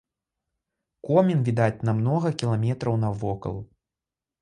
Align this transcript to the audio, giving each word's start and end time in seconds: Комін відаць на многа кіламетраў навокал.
Комін 1.09 1.45
відаць 1.51 1.83
на 1.91 1.95
многа 2.01 2.35
кіламетраў 2.43 3.01
навокал. 3.07 3.65